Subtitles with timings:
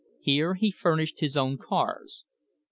[0.19, 2.23] Here he furnished his own cars.